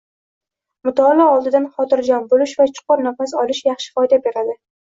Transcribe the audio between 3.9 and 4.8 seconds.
foyda beradi